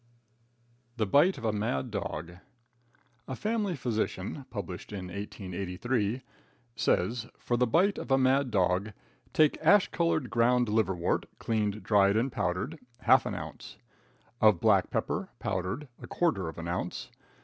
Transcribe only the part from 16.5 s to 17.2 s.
an ounce.